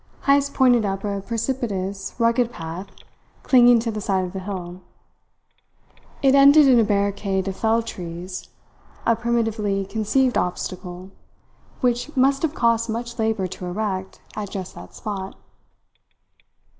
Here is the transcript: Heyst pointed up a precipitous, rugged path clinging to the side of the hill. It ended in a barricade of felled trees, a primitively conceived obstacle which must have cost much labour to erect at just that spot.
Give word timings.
Heyst 0.25 0.55
pointed 0.55 0.83
up 0.83 1.03
a 1.03 1.21
precipitous, 1.21 2.15
rugged 2.17 2.51
path 2.51 2.87
clinging 3.43 3.77
to 3.81 3.91
the 3.91 4.01
side 4.01 4.25
of 4.25 4.33
the 4.33 4.39
hill. 4.39 4.81
It 6.23 6.33
ended 6.33 6.67
in 6.67 6.79
a 6.79 6.83
barricade 6.83 7.47
of 7.47 7.55
felled 7.55 7.85
trees, 7.85 8.49
a 9.05 9.15
primitively 9.15 9.85
conceived 9.85 10.39
obstacle 10.39 11.11
which 11.81 12.17
must 12.17 12.41
have 12.41 12.55
cost 12.55 12.89
much 12.89 13.19
labour 13.19 13.45
to 13.45 13.67
erect 13.67 14.21
at 14.35 14.49
just 14.49 14.73
that 14.73 14.95
spot. 14.95 15.35